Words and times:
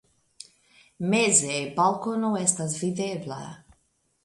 Meze 1.11 1.59
balkono 1.77 2.33
estas 2.41 2.81
videbla. 2.87 3.41